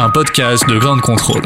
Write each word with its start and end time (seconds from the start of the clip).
un 0.00 0.08
podcast 0.08 0.66
de 0.66 0.78
grande 0.78 1.02
contrôle. 1.02 1.42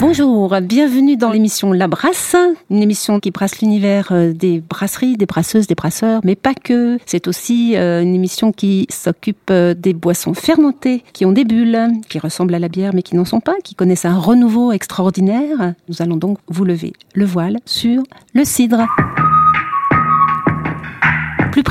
Bonjour, 0.00 0.58
bienvenue 0.62 1.18
dans 1.18 1.30
l'émission 1.30 1.70
La 1.70 1.86
Brasse, 1.86 2.34
une 2.70 2.82
émission 2.82 3.20
qui 3.20 3.30
brasse 3.30 3.60
l'univers 3.60 4.08
euh, 4.10 4.32
des 4.32 4.60
brasseries, 4.60 5.18
des 5.18 5.26
brasseuses, 5.26 5.66
des 5.66 5.74
brasseurs, 5.74 6.22
mais 6.24 6.34
pas 6.34 6.54
que. 6.54 6.98
C'est 7.04 7.28
aussi 7.28 7.76
euh, 7.76 8.00
une 8.00 8.14
émission 8.14 8.52
qui 8.52 8.86
s'occupe 8.88 9.50
euh, 9.50 9.74
des 9.74 9.92
boissons 9.92 10.32
fermentées, 10.32 11.04
qui 11.12 11.26
ont 11.26 11.32
des 11.32 11.44
bulles, 11.44 11.90
qui 12.08 12.18
ressemblent 12.18 12.54
à 12.54 12.58
la 12.58 12.68
bière 12.68 12.92
mais 12.94 13.02
qui 13.02 13.16
n'en 13.16 13.26
sont 13.26 13.40
pas, 13.40 13.56
qui 13.62 13.74
connaissent 13.74 14.06
un 14.06 14.18
renouveau 14.18 14.72
extraordinaire. 14.72 15.74
Nous 15.88 16.00
allons 16.00 16.16
donc 16.16 16.38
vous 16.48 16.64
lever 16.64 16.94
le 17.12 17.26
voile 17.26 17.58
sur 17.66 18.02
le 18.32 18.44
cidre. 18.46 18.86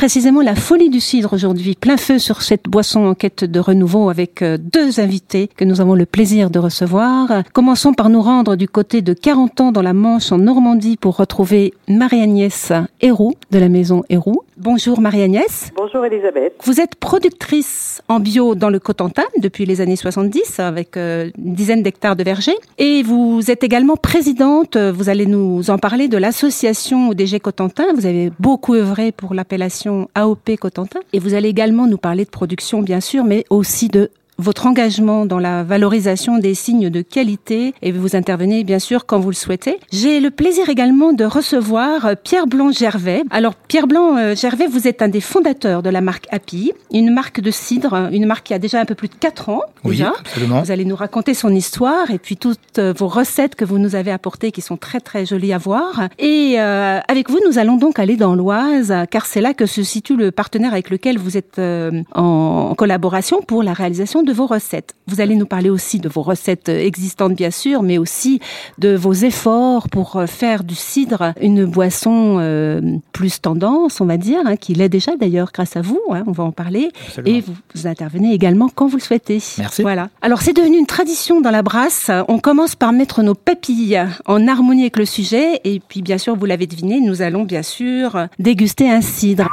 Précisément, 0.04 0.42
la 0.42 0.56
folie 0.56 0.90
du 0.90 1.00
cidre 1.00 1.32
aujourd'hui. 1.32 1.76
Plein 1.76 1.96
feu 1.96 2.20
sur 2.20 2.42
cette 2.42 2.66
boisson 2.66 3.06
en 3.06 3.14
quête 3.14 3.46
de 3.46 3.60
renouveau 3.62 4.10
avec 4.10 4.42
euh, 4.42 4.58
deux 4.58 5.00
invités 5.00 5.50
que 5.56 5.64
nous 5.64 5.80
avons 5.80 5.96
le 5.96 6.06
plaisir 6.06 6.50
de 6.50 6.60
recevoir. 6.60 7.44
Commençons 7.54 7.94
par 7.94 8.10
nous 8.10 8.22
rendre 8.22 8.58
du 8.58 8.68
côté 8.68 9.02
de 9.02 9.14
40 9.14 9.62
ans 9.62 9.72
dans 9.72 9.82
la 9.82 9.94
Manche 9.94 10.34
en 10.34 10.40
Normandie 10.40 10.98
pour 10.98 11.16
retrouver 11.16 11.74
Marie-Agnès 11.88 12.74
Héroux 13.00 13.36
de 13.52 13.60
la 13.60 13.70
maison 13.70 14.04
Héroux. 14.10 14.44
Bonjour 14.58 15.02
Marie-Agnès. 15.02 15.72
Bonjour 15.76 16.06
Elisabeth. 16.06 16.54
Vous 16.64 16.80
êtes 16.80 16.96
productrice 16.96 18.04
en 18.08 18.20
bio 18.20 18.54
dans 18.54 18.70
le 18.70 18.80
Cotentin 18.80 19.24
depuis 19.40 19.66
les 19.66 19.82
années 19.82 19.96
70 19.96 20.60
avec 20.60 20.96
euh, 20.96 21.32
une 21.38 21.56
dizaine 21.56 21.82
d'hectares 21.82 22.16
de 22.16 22.24
vergers 22.24 22.58
et 22.78 23.02
vous 23.02 23.50
êtes 23.50 23.64
également 23.64 23.96
présidente, 23.96 24.76
euh, 24.76 24.92
vous 24.92 25.10
allez 25.10 25.26
nous 25.26 25.72
en 25.72 25.80
parler 25.80 26.08
de 26.08 26.18
l'association 26.18 27.10
ODG 27.10 27.40
Cotentin, 27.40 27.86
vous 27.96 28.06
avez 28.06 28.32
beaucoup 28.40 28.76
œuvré 28.76 29.12
pour 29.12 29.34
l'appellation 29.34 30.08
AOP 30.14 30.56
Cotentin 30.60 31.00
et 31.14 31.20
vous 31.20 31.34
allez 31.34 31.50
également 31.50 31.88
nous 31.88 31.98
parler 31.98 32.24
de 32.24 32.30
production 32.30 32.84
bien 32.84 33.00
sûr 33.00 33.24
mais 33.24 33.46
aussi 33.50 33.88
de 33.88 34.12
votre 34.38 34.66
engagement 34.66 35.26
dans 35.26 35.40
la 35.40 35.64
valorisation 35.64 36.38
des 36.38 36.54
signes 36.56 36.90
de 36.90 37.02
qualité 37.02 37.74
et 37.82 37.92
vous 37.92 38.16
intervenez 38.16 38.64
bien 38.64 38.80
sûr 38.80 39.06
quand 39.06 39.20
vous 39.20 39.30
le 39.30 39.36
souhaitez. 39.36 39.78
J'ai 39.92 40.20
le 40.20 40.32
plaisir 40.32 40.70
également 40.70 41.14
de 41.14 41.26
recevoir 41.26 42.06
euh, 42.06 42.14
Pierre 42.22 42.48
Blanc 42.48 42.72
Gervais. 42.72 43.24
Alors 43.30 43.54
Pierre 43.56 43.88
Blanc 43.88 44.18
euh, 44.18 44.36
Gervais, 44.36 44.68
vous 44.68 44.88
êtes 44.88 45.02
un 45.02 45.08
des 45.08 45.22
fondateurs 45.22 45.84
de 45.84 45.90
la 45.90 46.02
marque 46.02 46.26
Happy, 46.32 46.72
une 46.92 47.14
marque 47.14 47.42
de 47.42 47.52
cidre, 47.52 48.10
une 48.12 48.26
marque 48.26 48.48
qui 48.48 48.54
a 48.54 48.60
déjà 48.60 48.80
un 48.80 48.86
peu 48.86 48.96
plus 48.96 49.08
de 49.08 49.16
4 49.16 49.50
ans 49.50 49.62
Oui, 49.84 49.92
déjà. 49.98 50.14
absolument. 50.20 50.62
Vous 50.62 50.72
allez 50.72 50.86
nous 50.86 50.96
raconter 50.96 51.34
son 51.34 51.50
histoire 51.54 52.10
et 52.12 52.18
puis 52.20 52.38
toutes 52.38 52.80
euh, 52.80 52.94
vos 52.98 53.08
recettes 53.08 53.56
que 53.56 53.66
vous 53.66 53.78
nous 53.78 53.96
avez 53.96 54.12
apportées 54.12 54.52
qui 54.52 54.62
sont 54.62 54.78
très 54.78 55.00
très 55.00 55.26
jolies 55.26 55.54
à 55.54 55.58
voir. 55.58 56.08
Et 56.20 56.56
euh, 56.58 57.00
avec 57.08 57.30
vous, 57.30 57.40
nous 57.48 57.60
allons 57.60 57.76
donc 57.78 58.00
aller 58.00 58.16
dans 58.16 58.36
l'Oise 58.36 58.94
car 59.12 59.26
c'est 59.26 59.42
là 59.42 59.54
que 59.54 59.66
se 59.66 59.84
situe 59.84 60.16
le 60.16 60.32
partenaire 60.32 60.74
avec 60.74 60.90
lequel 60.90 61.18
vous 61.18 61.38
êtes 61.38 61.60
euh, 61.60 62.02
en 62.16 62.74
collaboration 62.76 63.42
pour 63.42 63.64
la 63.64 63.74
réalisation 63.74 64.23
de 64.24 64.34
vos 64.34 64.46
recettes. 64.46 64.96
Vous 65.08 65.22
allez 65.22 65.36
nous 65.36 65.46
parler 65.46 65.70
aussi 65.70 66.00
de 66.00 66.10
vos 66.10 66.22
recettes 66.22 66.70
euh, 66.70 66.80
existantes 66.80 67.34
bien 67.34 67.52
sûr, 67.52 67.84
mais 67.84 67.98
aussi 67.98 68.40
de 68.78 68.96
vos 68.96 69.14
efforts 69.14 69.90
pour 69.90 70.16
euh, 70.16 70.26
faire 70.26 70.64
du 70.64 70.76
cidre 70.76 71.34
une 71.42 71.66
boisson 71.66 72.38
euh, 72.40 72.82
plus 73.12 73.42
tendance, 73.42 74.02
on 74.02 74.06
va 74.06 74.18
dire, 74.18 74.40
hein, 74.46 74.56
qui 74.56 74.74
l'est 74.74 74.90
déjà 74.90 75.16
d'ailleurs 75.16 75.52
grâce 75.54 75.76
à 75.76 75.82
vous. 75.82 76.00
hein, 76.12 76.24
on 76.28 76.32
va 76.32 76.44
en 76.44 76.52
parler. 76.52 76.90
Absolument. 77.08 77.38
Et 77.38 77.42
vous, 77.42 77.54
vous 77.76 77.88
intervenez 77.88 78.34
également 78.34 78.70
quand 78.74 78.88
vous 78.88 78.98
le 78.98 79.02
souhaitez. 79.02 79.42
Merci. 79.58 79.82
Voilà. 79.82 80.10
Alors 80.22 80.42
c'est 80.42 80.54
devenu 80.54 80.78
une 80.78 80.88
tradition 80.88 81.42
dans 81.42 81.52
la 81.52 81.62
brasse. 81.62 82.10
On 82.28 82.40
commence 82.40 82.76
par 82.76 82.94
mettre 82.94 83.24
nos 83.24 83.36
papilles 83.36 84.02
en 84.26 84.48
harmonie 84.48 84.84
avec 84.84 84.98
le 84.98 85.06
sujet. 85.06 85.62
Et 85.64 85.80
puis 85.80 86.02
bien 86.02 86.18
sûr, 86.18 86.36
vous 86.36 86.46
l'avez 86.46 86.68
deviné, 86.68 87.00
nous 87.02 87.22
allons 87.22 87.44
bien 87.44 87.64
sûr 87.64 88.28
déguster 88.40 88.90
un 88.90 89.02
cidre. 89.02 89.48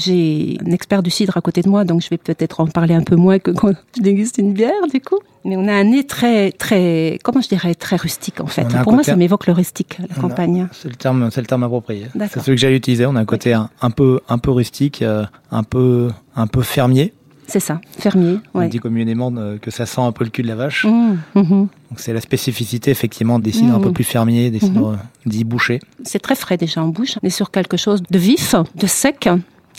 J'ai 0.00 0.56
un 0.66 0.70
expert 0.70 1.02
du 1.02 1.10
cidre 1.10 1.36
à 1.36 1.40
côté 1.40 1.60
de 1.62 1.68
moi, 1.68 1.84
donc 1.84 2.00
je 2.02 2.08
vais 2.08 2.16
peut-être 2.16 2.60
en 2.60 2.66
parler 2.66 2.94
un 2.94 3.02
peu 3.02 3.16
moins 3.16 3.38
que 3.38 3.50
quand 3.50 3.72
je 3.96 4.02
déguste 4.02 4.38
une 4.38 4.52
bière, 4.52 4.72
du 4.92 5.00
coup. 5.00 5.18
Mais 5.44 5.56
on 5.56 5.68
a 5.68 5.72
un 5.72 5.84
nez 5.84 6.04
très, 6.04 6.52
très, 6.52 7.18
comment 7.22 7.40
je 7.40 7.48
dirais, 7.48 7.74
très 7.74 7.96
rustique 7.96 8.40
en 8.40 8.46
fait. 8.46 8.66
Pour 8.82 8.92
moi, 8.92 9.02
ça 9.02 9.16
m'évoque 9.16 9.46
le 9.46 9.52
rustique, 9.52 9.96
la 9.98 10.06
On 10.16 10.18
a- 10.18 10.20
campagne. 10.22 10.68
C'est 10.72 10.88
le 10.88 10.94
terme, 10.94 11.30
c'est 11.30 11.40
le 11.40 11.46
terme 11.46 11.62
approprié. 11.64 12.06
C'est 12.30 12.40
celui 12.40 12.56
que 12.56 12.60
j'allais 12.60 12.76
utiliser. 12.76 13.06
On 13.06 13.16
a 13.16 13.20
un 13.20 13.24
côté 13.24 13.52
un, 13.52 13.68
un 13.82 13.90
peu, 13.90 14.20
un 14.28 14.38
peu 14.38 14.50
rustique, 14.50 15.02
euh, 15.02 15.24
un 15.50 15.62
peu, 15.62 16.10
un 16.36 16.46
peu 16.46 16.62
fermier. 16.62 17.12
C'est 17.46 17.58
ça, 17.60 17.80
fermier. 17.98 18.38
On 18.54 18.64
dit 18.68 18.78
communément 18.78 19.32
euh, 19.36 19.58
que 19.58 19.72
ça 19.72 19.84
sent 19.84 20.00
un 20.00 20.12
peu 20.12 20.22
le 20.24 20.30
cul 20.30 20.42
de 20.42 20.46
la 20.46 20.54
vache. 20.54 20.84
Mmh, 20.84 21.16
mhm. 21.34 21.48
Donc 21.50 21.68
c'est 21.96 22.12
la 22.12 22.20
spécificité 22.20 22.92
effectivement 22.92 23.40
des 23.40 23.50
cidres 23.50 23.74
un 23.74 23.80
peu 23.80 23.92
plus 23.92 24.04
fermiers, 24.04 24.50
des 24.50 24.60
cidres 24.60 24.96
dits 25.26 25.42
bouchés. 25.44 25.80
C'est 26.04 26.20
très 26.20 26.36
frais 26.36 26.56
déjà 26.56 26.80
en 26.82 26.88
bouche. 26.88 27.16
On 27.22 27.26
est 27.26 27.30
sur 27.30 27.50
quelque 27.50 27.76
chose 27.76 28.02
de 28.08 28.18
vif, 28.18 28.54
de 28.76 28.86
sec. 28.86 29.28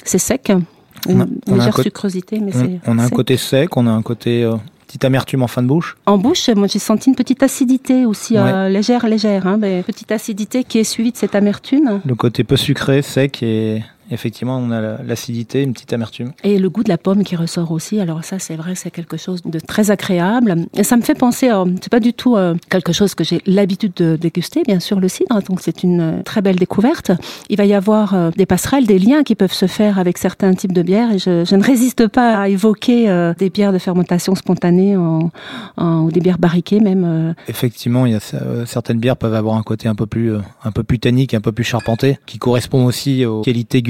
C'est 0.04 0.18
sec. 0.18 0.50
Une 0.50 0.64
On 1.08 1.22
a- 1.22 1.26
on 1.48 1.56
légère 1.56 1.74
côté- 1.74 1.90
sucrosité, 1.90 2.40
mais 2.40 2.52
On, 2.56 2.60
c'est. 2.60 2.80
on 2.88 3.00
a 3.00 3.04
un 3.04 3.10
côté 3.10 3.38
sec, 3.38 3.76
on 3.78 3.88
a 3.88 3.92
un 3.92 4.02
côté 4.04 4.44
euh, 4.44 4.54
petite 4.86 5.04
amertume 5.06 5.42
en 5.42 5.48
fin 5.48 5.64
de 5.64 5.68
bouche. 5.68 5.98
En 6.06 6.18
bouche, 6.18 6.50
moi 6.50 6.68
j'ai 6.68 6.78
senti 6.80 7.10
une 7.10 7.16
petite 7.16 7.42
acidité 7.44 8.06
aussi, 8.06 8.38
euh, 8.38 8.70
légère, 8.70 9.08
légère. 9.08 9.48
Hein, 9.48 9.58
mais 9.60 9.82
petite 9.84 10.12
acidité 10.12 10.64
qui 10.64 10.78
est 10.80 10.84
suivie 10.84 11.12
de 11.12 11.18
cette 11.18 11.34
amertume. 11.34 12.02
Le 12.06 12.16
côté 12.16 12.44
peu 12.44 12.56
sucré, 12.58 13.02
sec 13.02 13.42
et 13.42 13.82
effectivement 14.14 14.58
on 14.58 14.72
a 14.72 14.82
la- 14.82 15.04
l'acidité, 15.04 15.62
une 15.64 15.74
petite 15.74 15.94
amertume. 15.94 16.32
Et 16.44 16.60
le 16.60 16.70
goût 16.70 16.84
de 16.84 16.90
la 16.90 16.98
pomme 16.98 17.24
qui 17.24 17.36
ressort 17.36 17.72
aussi. 17.72 18.00
Alors 18.00 18.24
ça, 18.24 18.40
c'est 18.40 18.56
vrai, 18.56 18.76
c'est 18.76 18.92
quelque 18.92 19.18
chose 19.18 19.42
de 19.44 19.60
très 19.60 19.92
agréable. 19.92 20.66
Et 20.76 20.84
ça 20.84 20.98
me 20.98 21.02
fait 21.02 21.16
penser, 21.18 21.50
à- 21.50 21.64
c'est 21.82 21.92
pas 21.92 22.00
du 22.00 22.14
tout 22.14 22.36
euh, 22.36 22.56
quelque 22.70 22.94
chose 22.94 23.16
que 23.16 23.24
j'ai 23.24 23.42
l'habitude 23.46 23.94
de 23.96 24.16
déguster, 24.16 24.64
bien 24.64 24.80
sûr, 24.80 25.00
le 25.00 25.08
cidre. 25.08 25.42
Donc 25.44 25.60
c'est 25.62 25.84
une 25.84 26.00
euh, 26.02 26.24
très 26.24 26.42
belle 26.42 26.56
découverte. 26.58 27.12
Il 27.50 27.58
va 27.58 27.66
y 27.66 27.74
avoir 27.74 28.14
euh, 28.14 28.32
des 28.32 28.46
passerelles, 28.46 28.86
des 28.86 29.00
liens 29.00 29.24
qui 29.24 29.36
peuvent 29.36 29.54
se 29.54 29.68
faire 29.68 30.00
avec 30.00 30.18
certains 30.18 30.54
types 30.54 30.74
de 30.74 30.82
bières. 30.82 31.12
Et 31.12 31.20
je, 31.20 31.46
je 31.46 31.56
ne 31.56 31.64
résiste 31.64 32.08
pas 32.08 32.38
à 32.38 32.48
évoquer 32.50 33.10
euh, 33.10 33.34
des 33.38 33.50
bières 33.50 33.74
de 33.74 33.78
fermentation 33.80 34.36
spontanée 34.36 34.96
en, 34.98 35.32
en- 35.78 36.02
ou 36.02 36.12
des 36.12 36.20
bières 36.20 36.38
barriquées 36.40 36.80
même. 36.80 37.36
Effectivement, 37.48 38.06
il 38.06 38.14
y 38.14 38.16
a 38.16 38.20
certaines 38.66 39.00
bières 39.00 39.18
peuvent 39.18 39.34
avoir 39.34 39.56
un 39.56 39.64
côté 39.64 39.88
un 39.88 39.96
peu 39.96 40.06
plus, 40.06 40.34
un 40.64 40.72
peu 40.72 40.84
plus 40.84 41.00
tannique, 41.00 41.34
un 41.34 41.42
peu 41.42 41.52
plus 41.52 41.64
charpenté, 41.64 42.18
qui 42.26 42.38
correspond 42.38 42.86
aussi 42.86 43.26
aux 43.26 43.42
qualités 43.42 43.82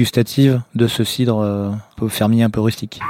de 0.74 0.86
ce 0.86 1.04
cidre 1.04 1.38
euh, 1.40 1.70
fermier, 2.08 2.42
un 2.42 2.50
peu 2.50 2.60
rustique. 2.60 3.00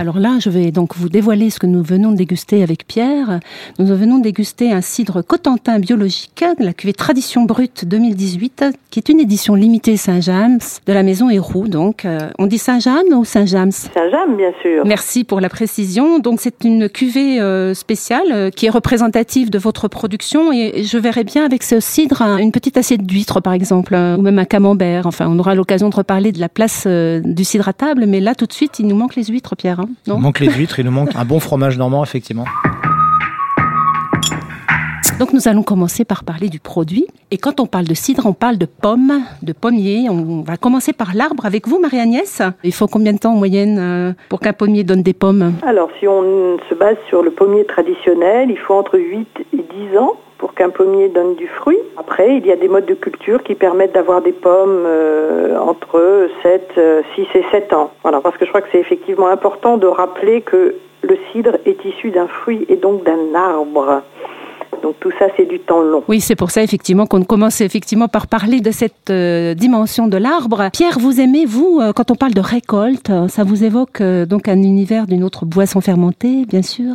Alors 0.00 0.20
là, 0.20 0.36
je 0.40 0.48
vais 0.48 0.70
donc 0.70 0.94
vous 0.96 1.08
dévoiler 1.08 1.50
ce 1.50 1.58
que 1.58 1.66
nous 1.66 1.82
venons 1.82 2.12
de 2.12 2.16
déguster 2.16 2.62
avec 2.62 2.86
Pierre. 2.86 3.40
Nous 3.80 3.86
venons 3.96 4.18
de 4.18 4.22
déguster 4.22 4.70
un 4.70 4.80
cidre 4.80 5.22
cotentin 5.22 5.80
biologique, 5.80 6.44
la 6.60 6.72
cuvée 6.72 6.92
Tradition 6.92 7.42
Brute 7.42 7.84
2018, 7.84 8.64
qui 8.92 9.00
est 9.00 9.08
une 9.08 9.18
édition 9.18 9.56
limitée 9.56 9.96
Saint-James 9.96 10.60
de 10.86 10.92
la 10.92 11.02
maison 11.02 11.30
Héroux. 11.30 11.66
Donc, 11.66 12.04
euh, 12.04 12.30
on 12.38 12.46
dit 12.46 12.58
Saint-James 12.58 13.12
ou 13.12 13.24
Saint-James? 13.24 13.72
Saint-James, 13.72 14.36
bien 14.36 14.52
sûr. 14.62 14.84
Merci 14.86 15.24
pour 15.24 15.40
la 15.40 15.48
précision. 15.48 16.20
Donc 16.20 16.38
c'est 16.40 16.62
une 16.62 16.88
cuvée 16.88 17.40
euh, 17.40 17.74
spéciale 17.74 18.26
euh, 18.30 18.50
qui 18.50 18.66
est 18.66 18.70
représentative 18.70 19.50
de 19.50 19.58
votre 19.58 19.88
production 19.88 20.52
et 20.52 20.84
je 20.84 20.96
verrais 20.96 21.24
bien 21.24 21.44
avec 21.44 21.64
ce 21.64 21.80
cidre 21.80 22.22
un- 22.22 22.36
une 22.38 22.52
petite 22.52 22.76
assiette 22.76 23.02
d'huître 23.04 23.40
par 23.42 23.52
exemple 23.52 23.94
ou 23.96 24.22
même 24.22 24.38
un 24.38 24.44
camembert. 24.44 25.08
Enfin, 25.08 25.26
on 25.28 25.40
aura 25.40 25.56
l'occasion 25.56 25.88
de 25.88 25.96
reparler 25.96 26.30
de 26.30 26.38
la 26.38 26.48
place 26.48 26.86
du 26.86 27.42
cidre 27.44 27.66
à 27.68 27.72
table, 27.72 28.04
mais 28.06 28.20
là 28.20 28.36
tout 28.36 28.46
de 28.46 28.52
suite 28.52 28.78
il 28.78 28.86
nous 28.86 28.94
manque 28.96 29.16
les 29.16 29.24
huîtres, 29.24 29.56
Pierre. 29.56 29.80
hein, 29.80 29.87
non 30.06 30.16
nous 30.16 30.20
manque 30.20 30.40
les 30.40 30.50
huîtres, 30.50 30.78
il 30.78 30.84
nous 30.84 30.90
manque 30.90 31.14
un 31.14 31.24
bon 31.24 31.40
fromage 31.40 31.78
normand, 31.78 32.02
effectivement. 32.02 32.44
Donc 35.18 35.32
nous 35.32 35.48
allons 35.48 35.64
commencer 35.64 36.04
par 36.04 36.22
parler 36.22 36.48
du 36.48 36.60
produit. 36.60 37.08
Et 37.32 37.38
quand 37.38 37.58
on 37.58 37.66
parle 37.66 37.86
de 37.86 37.94
cidre, 37.94 38.26
on 38.26 38.32
parle 38.32 38.56
de 38.56 38.66
pommes, 38.66 39.20
de 39.42 39.52
pommiers. 39.52 40.06
On 40.08 40.42
va 40.42 40.56
commencer 40.56 40.92
par 40.92 41.08
l'arbre 41.12 41.44
avec 41.44 41.66
vous, 41.66 41.80
Marie-Agnès. 41.80 42.40
Il 42.62 42.72
faut 42.72 42.86
combien 42.86 43.12
de 43.12 43.18
temps 43.18 43.32
en 43.32 43.36
moyenne 43.36 43.78
euh, 43.80 44.12
pour 44.28 44.38
qu'un 44.38 44.52
pommier 44.52 44.84
donne 44.84 45.02
des 45.02 45.14
pommes 45.14 45.54
Alors, 45.66 45.90
si 45.98 46.06
on 46.06 46.56
se 46.70 46.74
base 46.74 46.96
sur 47.08 47.24
le 47.24 47.32
pommier 47.32 47.64
traditionnel, 47.64 48.48
il 48.48 48.58
faut 48.58 48.74
entre 48.74 48.96
8 48.96 49.26
et 49.54 49.64
10 49.90 49.98
ans 49.98 50.12
pour 50.38 50.54
qu'un 50.54 50.70
pommier 50.70 51.08
donne 51.08 51.34
du 51.34 51.48
fruit. 51.48 51.78
Après, 51.96 52.36
il 52.36 52.46
y 52.46 52.52
a 52.52 52.56
des 52.56 52.68
modes 52.68 52.86
de 52.86 52.94
culture 52.94 53.42
qui 53.42 53.56
permettent 53.56 53.94
d'avoir 53.94 54.22
des 54.22 54.30
pommes 54.32 54.84
euh, 54.86 55.58
entre 55.58 56.28
7, 56.44 56.80
6 57.16 57.26
et 57.34 57.44
7 57.50 57.72
ans. 57.72 57.90
Voilà, 58.02 58.20
parce 58.20 58.36
que 58.36 58.44
je 58.44 58.50
crois 58.50 58.60
que 58.60 58.68
c'est 58.70 58.78
effectivement 58.78 59.26
important 59.26 59.78
de 59.78 59.88
rappeler 59.88 60.42
que 60.42 60.76
le 61.02 61.18
cidre 61.32 61.56
est 61.66 61.84
issu 61.84 62.10
d'un 62.10 62.28
fruit 62.28 62.66
et 62.68 62.76
donc 62.76 63.02
d'un 63.02 63.34
arbre. 63.34 64.02
Donc 64.82 64.96
tout 65.00 65.10
ça, 65.18 65.26
c'est 65.36 65.46
du 65.46 65.60
temps 65.60 65.82
long. 65.82 66.02
Oui, 66.08 66.20
c'est 66.20 66.36
pour 66.36 66.50
ça 66.50 66.62
effectivement 66.62 67.06
qu'on 67.06 67.24
commence 67.24 67.60
effectivement 67.60 68.08
par 68.08 68.26
parler 68.26 68.60
de 68.60 68.70
cette 68.70 69.10
euh, 69.10 69.54
dimension 69.54 70.06
de 70.06 70.16
l'arbre. 70.16 70.70
Pierre, 70.72 70.98
vous 70.98 71.20
aimez 71.20 71.46
vous 71.46 71.80
euh, 71.80 71.92
quand 71.92 72.10
on 72.10 72.14
parle 72.14 72.34
de 72.34 72.40
récolte, 72.40 73.10
ça 73.28 73.44
vous 73.44 73.64
évoque 73.64 74.00
euh, 74.00 74.26
donc 74.26 74.48
un 74.48 74.62
univers 74.62 75.06
d'une 75.06 75.24
autre 75.24 75.44
boisson 75.44 75.80
fermentée, 75.80 76.46
bien 76.46 76.62
sûr. 76.62 76.94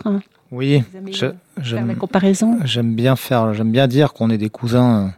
Oui, 0.51 0.83
faire 1.12 1.33
la 1.57 1.63
j'aime 1.63 1.95
comparaison? 1.95 2.57
j'aime 2.63 2.94
bien 2.94 3.15
faire, 3.15 3.54
j'aime 3.54 3.71
bien 3.71 3.88
dire 3.88 4.13
qu'on 4.13 4.30
est 4.30 4.38
des 4.38 4.50
cousins 4.50 5.12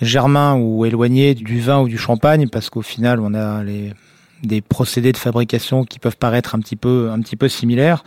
germains 0.00 0.56
ou 0.56 0.84
éloignés 0.84 1.34
du 1.34 1.60
vin 1.60 1.80
ou 1.80 1.88
du 1.88 1.98
champagne 1.98 2.48
parce 2.48 2.70
qu'au 2.70 2.82
final, 2.82 3.20
on 3.20 3.34
a 3.34 3.62
les 3.64 3.92
des 4.46 4.60
procédés 4.60 5.12
de 5.12 5.16
fabrication 5.16 5.84
qui 5.84 5.98
peuvent 5.98 6.16
paraître 6.16 6.54
un 6.54 6.60
petit 6.60 6.76
peu 6.76 7.10
un 7.12 7.20
petit 7.20 7.36
peu 7.36 7.48
similaires. 7.48 8.04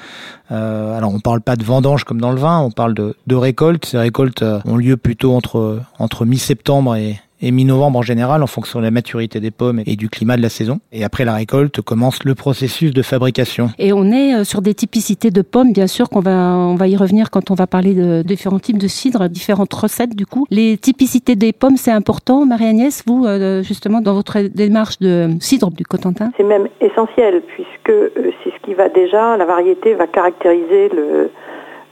Euh, 0.51 0.97
alors 0.97 1.13
on 1.13 1.19
parle 1.19 1.41
pas 1.41 1.55
de 1.55 1.63
vendange 1.63 2.03
comme 2.03 2.21
dans 2.21 2.31
le 2.31 2.39
vin, 2.39 2.59
on 2.59 2.71
parle 2.71 2.93
de, 2.93 3.15
de 3.27 3.35
récolte. 3.35 3.85
Ces 3.85 3.97
récoltes 3.97 4.41
euh, 4.41 4.59
ont 4.65 4.77
lieu 4.77 4.97
plutôt 4.97 5.35
entre 5.35 5.81
entre 5.99 6.25
mi-septembre 6.25 6.95
et, 6.95 7.19
et 7.41 7.51
mi-novembre 7.51 7.99
en 7.99 8.01
général, 8.01 8.43
en 8.43 8.47
fonction 8.47 8.79
de 8.79 8.85
la 8.85 8.91
maturité 8.91 9.39
des 9.39 9.51
pommes 9.51 9.81
et 9.85 9.95
du 9.95 10.09
climat 10.09 10.37
de 10.37 10.41
la 10.41 10.49
saison. 10.49 10.79
Et 10.91 11.03
après 11.03 11.25
la 11.25 11.33
récolte 11.33 11.81
commence 11.81 12.23
le 12.23 12.35
processus 12.35 12.91
de 12.91 13.01
fabrication. 13.01 13.69
Et 13.77 13.93
on 13.93 14.11
est 14.11 14.35
euh, 14.35 14.43
sur 14.43 14.61
des 14.61 14.73
typicités 14.73 15.31
de 15.31 15.41
pommes, 15.41 15.73
bien 15.73 15.87
sûr 15.87 16.09
qu'on 16.09 16.19
va 16.19 16.55
on 16.57 16.75
va 16.75 16.87
y 16.87 16.95
revenir 16.95 17.29
quand 17.29 17.51
on 17.51 17.55
va 17.55 17.67
parler 17.67 17.93
de 17.93 18.21
différents 18.21 18.59
types 18.59 18.77
de 18.77 18.87
cidre, 18.87 19.29
différentes 19.29 19.73
recettes 19.73 20.15
du 20.15 20.25
coup. 20.25 20.45
Les 20.49 20.77
typicités 20.77 21.35
des 21.35 21.53
pommes, 21.53 21.77
c'est 21.77 21.91
important. 21.91 22.45
Marie-Agnès, 22.45 23.03
vous 23.05 23.25
euh, 23.25 23.63
justement 23.63 24.01
dans 24.01 24.13
votre 24.13 24.39
démarche 24.41 24.99
de 24.99 25.29
cidre 25.39 25.71
du 25.71 25.83
Cotentin. 25.83 26.31
C'est 26.37 26.43
même 26.43 26.67
essentiel 26.81 27.41
puisque 27.47 27.89
euh, 27.89 28.09
c'est 28.43 28.51
ce 28.51 28.65
qui 28.65 28.73
va 28.73 28.89
déjà, 28.89 29.37
la 29.37 29.45
variété 29.45 29.93
va 29.93 30.07
caractériser 30.07 30.89
le, 30.89 31.29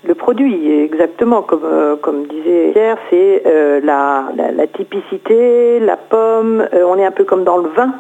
le 0.08 0.16
produit. 0.16 0.68
Et 0.68 0.84
exactement 0.84 1.42
comme, 1.42 1.64
euh, 1.64 1.96
disait 2.30 2.72
Pierre, 2.74 2.98
c'est 3.10 3.44
euh, 3.46 3.80
la, 3.84 4.68
typicité, 4.68 5.80
la 5.80 5.98
pomme, 5.98 6.68
euh, 6.74 6.84
on 6.88 6.98
est 6.98 7.06
un 7.06 7.12
peu 7.12 7.24
comme 7.24 7.44
dans 7.44 7.58
le 7.58 7.70
vin. 7.70 7.94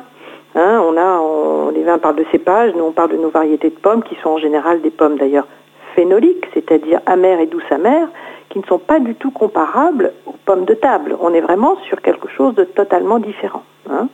Hein, 0.56 0.82
on 0.88 0.96
a, 0.98 1.72
les 1.74 1.84
vins 1.84 1.98
parlent 1.98 2.16
de 2.16 2.26
cépages, 2.32 2.74
nous 2.76 2.86
on 2.86 2.92
parle 2.92 3.12
de 3.12 3.18
nos 3.18 3.30
variétés 3.30 3.70
de 3.70 3.76
pommes 3.76 4.04
qui 4.04 4.16
sont 4.24 4.30
en 4.30 4.38
général 4.38 4.82
des 4.82 4.90
pommes 4.90 5.18
d'ailleurs 5.18 5.48
phénoliques, 5.96 6.46
c'est-à-dire 6.54 7.02
amères 7.06 7.42
et 7.42 7.46
douces 7.46 7.70
amères, 7.72 8.08
qui 8.50 8.60
ne 8.60 8.64
sont 8.64 8.80
pas 8.80 9.00
du 9.00 9.16
tout 9.16 9.32
comparables 9.32 10.14
aux 10.26 10.36
pommes 10.46 10.64
de 10.64 10.74
table. 10.74 11.18
On 11.20 11.34
est 11.34 11.42
vraiment 11.42 11.76
sur 11.90 12.02
quelque 12.02 12.30
chose 12.30 12.56
de 12.56 12.64
totalement 12.64 13.20
différent. 13.20 13.64
hein. 13.90 14.08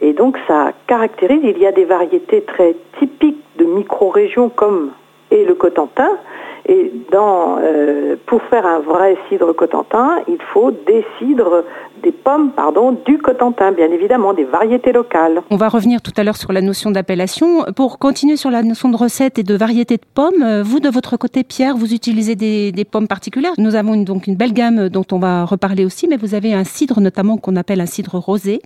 Et 0.00 0.14
donc 0.14 0.38
ça 0.46 0.72
caractérise, 0.86 1.40
il 1.44 1.58
y 1.58 1.66
a 1.66 1.72
des 1.72 1.84
variétés 1.84 2.42
très 2.42 2.74
typiques 2.98 3.44
de 3.58 3.64
micro-régions 3.64 4.48
comme 4.48 4.92
est 5.30 5.44
le 5.44 5.54
Cotentin. 5.54 6.10
Et 6.70 6.92
dans, 7.10 7.56
euh, 7.62 8.16
pour 8.26 8.42
faire 8.42 8.66
un 8.66 8.80
vrai 8.80 9.16
cidre 9.28 9.52
Cotentin, 9.54 10.18
il 10.28 10.36
faut 10.52 10.70
des 10.70 11.02
cidres, 11.18 11.64
des 12.02 12.12
pommes, 12.12 12.50
pardon, 12.54 12.94
du 13.06 13.16
Cotentin, 13.18 13.72
bien 13.72 13.90
évidemment, 13.90 14.34
des 14.34 14.44
variétés 14.44 14.92
locales. 14.92 15.40
On 15.50 15.56
va 15.56 15.68
revenir 15.70 16.02
tout 16.02 16.12
à 16.18 16.24
l'heure 16.24 16.36
sur 16.36 16.52
la 16.52 16.60
notion 16.60 16.90
d'appellation. 16.90 17.64
Pour 17.74 17.98
continuer 17.98 18.36
sur 18.36 18.50
la 18.50 18.62
notion 18.62 18.90
de 18.90 18.96
recette 18.98 19.38
et 19.38 19.42
de 19.44 19.54
variété 19.56 19.96
de 19.96 20.02
pommes, 20.12 20.42
euh, 20.42 20.62
vous 20.62 20.78
de 20.80 20.90
votre 20.90 21.16
côté, 21.16 21.42
Pierre, 21.42 21.74
vous 21.76 21.94
utilisez 21.94 22.34
des, 22.36 22.70
des 22.70 22.84
pommes 22.84 23.08
particulières. 23.08 23.52
Nous 23.56 23.74
avons 23.74 23.94
une- 23.94 24.04
donc 24.04 24.26
une 24.26 24.36
belle 24.36 24.52
gamme 24.52 24.90
dont 24.90 25.06
on 25.10 25.18
va 25.18 25.46
reparler 25.46 25.86
aussi, 25.86 26.06
mais 26.06 26.18
vous 26.18 26.34
avez 26.34 26.52
un 26.52 26.64
cidre 26.64 27.00
notamment 27.00 27.38
qu'on 27.38 27.56
appelle 27.56 27.80
un 27.80 27.86
cidre 27.86 28.16
rosé, 28.18 28.60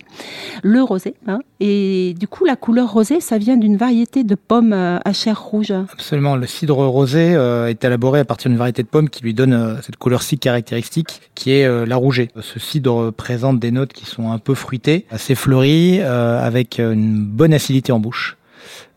le 0.64 0.82
rosé. 0.82 1.14
hein. 1.28 1.38
et 1.60 2.14
du 2.18 2.26
coup, 2.26 2.44
la 2.44 2.56
couleur 2.56 2.92
rosée, 2.92 3.20
ça 3.20 3.38
vient 3.38 3.56
d'une 3.56 3.76
variété 3.76 4.24
de 4.24 4.34
pommes 4.34 4.72
euh, 4.72 4.98
à 5.04 5.12
chair 5.12 5.40
rouge. 5.40 5.72
Absolument. 5.92 6.34
Le 6.34 6.46
cidre 6.46 6.78
rosé 6.86 7.34
euh, 7.36 7.68
est 7.68 7.84
élaboré 7.92 8.20
à 8.20 8.24
partir 8.24 8.48
d'une 8.50 8.58
variété 8.58 8.82
de 8.82 8.88
pommes 8.88 9.08
qui 9.10 9.22
lui 9.22 9.34
donne 9.34 9.52
euh, 9.52 9.80
cette 9.82 9.96
couleur 9.96 10.22
si 10.22 10.38
caractéristique 10.38 11.20
qui 11.34 11.52
est 11.52 11.64
euh, 11.64 11.84
la 11.86 11.96
rouget. 11.96 12.30
Ce 12.40 12.58
cidre 12.58 13.10
présente 13.10 13.60
des 13.60 13.70
notes 13.70 13.92
qui 13.92 14.06
sont 14.06 14.32
un 14.32 14.38
peu 14.38 14.54
fruitées, 14.54 15.04
assez 15.10 15.34
fleuries, 15.34 16.00
euh, 16.00 16.40
avec 16.44 16.78
une 16.78 17.24
bonne 17.24 17.52
acidité 17.54 17.92
en 17.92 18.00
bouche. 18.00 18.36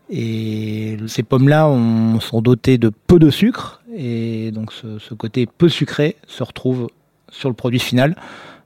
Et 0.09 0.97
ces 1.07 1.23
pommes-là 1.23 1.67
ont- 1.67 2.19
sont 2.19 2.41
dotées 2.41 2.77
de 2.77 2.89
peu 2.89 3.19
de 3.19 3.29
sucre 3.29 3.81
et 3.97 4.51
donc 4.51 4.71
ce 4.73 5.13
côté 5.13 5.47
peu 5.47 5.67
sucré 5.67 6.15
se 6.27 6.43
retrouve 6.43 6.89
sur 7.31 7.49
le 7.49 7.55
produit 7.55 7.79
final 7.79 8.15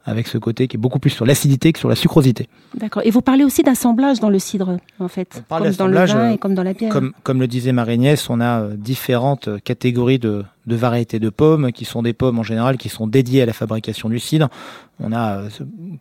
avec 0.06 0.28
ce 0.28 0.38
côté 0.38 0.68
qui 0.68 0.78
est 0.78 0.80
beaucoup 0.80 1.00
plus 1.00 1.10
sur 1.10 1.26
l'acidité 1.26 1.74
que 1.74 1.80
sur 1.80 1.90
la 1.90 1.96
sucrosité. 1.96 2.48
D'accord. 2.76 3.04
Et 3.06 3.12
vous 3.12 3.22
parlez 3.22 3.44
aussi 3.44 3.64
d'assemblage 3.64 4.20
dans 4.20 4.30
le 4.30 4.40
cidre, 4.40 4.78
en 5.00 5.08
fait, 5.08 5.44
On 5.50 5.58
comme 5.58 5.72
dans 5.72 5.88
le 5.88 5.98
vin 5.98 6.16
euh, 6.16 6.32
et 6.32 6.38
comme 6.38 6.56
dans 6.56 6.64
la 6.64 6.74
bière. 6.74 6.92
Comme, 6.92 7.14
comme 7.24 7.40
le 7.40 7.48
disait 7.48 7.72
Marie-Agnès, 7.72 8.30
on 8.30 8.40
a 8.40 8.62
euh, 8.62 8.76
différentes 8.76 9.48
euh, 9.48 9.60
catégories 9.60 10.20
de, 10.20 10.44
de 10.68 10.76
variétés 10.76 11.20
de 11.20 11.30
pommes, 11.30 11.72
qui 11.72 11.86
sont 11.86 12.02
des 12.02 12.14
pommes 12.14 12.40
en 12.40 12.44
général 12.44 12.78
qui 12.78 12.90
sont 12.90 13.08
dédiées 13.08 13.44
à 13.44 13.46
la 13.46 13.54
fabrication 13.54 14.10
du 14.10 14.20
cidre. 14.20 14.50
On 15.00 15.14
a, 15.14 15.44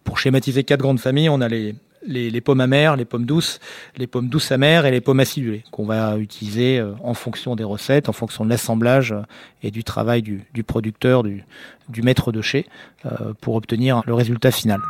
pour 0.04 0.18
schématiser 0.18 0.64
quatre 0.64 0.80
grandes 0.80 1.00
familles, 1.00 1.28
on 1.28 1.40
a 1.40 1.48
les, 1.48 1.74
les, 2.08 2.40
pommes 2.40 2.60
amères, 2.60 2.96
les 2.96 3.04
pommes 3.04 3.24
douces, 3.24 3.60
les 3.96 4.06
pommes 4.06 4.28
douces 4.28 4.50
amères 4.50 4.86
et 4.86 4.90
les 4.90 5.00
pommes 5.00 5.20
acidulées, 5.20 5.64
qu'on 5.70 5.84
va 5.84 6.16
utiliser 6.18 6.78
euh, 6.78 6.92
en 7.02 7.14
fonction 7.14 7.54
des 7.54 7.64
recettes, 7.64 8.08
en 8.08 8.12
fonction 8.12 8.44
de 8.44 8.50
l'assemblage 8.50 9.12
euh, 9.12 9.22
et 9.62 9.70
du 9.70 9.84
travail 9.84 10.22
du, 10.22 10.44
du 10.54 10.64
producteur, 10.64 11.22
du, 11.22 11.44
du 11.88 12.02
maître 12.02 12.32
de 12.32 12.42
chez, 12.42 12.66
euh, 13.06 13.34
pour 13.40 13.54
obtenir 13.54 14.02
le 14.06 14.14
résultat 14.14 14.50
final. 14.50 14.80